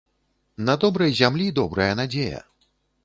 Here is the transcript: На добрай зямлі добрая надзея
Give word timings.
На 0.69 0.75
добрай 0.83 1.13
зямлі 1.19 1.47
добрая 1.59 1.91
надзея 2.01 2.41